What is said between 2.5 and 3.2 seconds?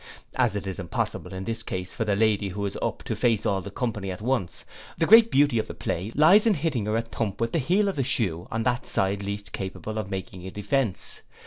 is up to